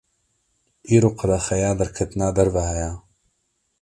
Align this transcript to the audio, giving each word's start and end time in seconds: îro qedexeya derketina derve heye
îro 0.95 1.09
qedexeya 1.19 1.71
derketina 1.79 2.27
derve 2.37 2.63
heye 2.69 2.89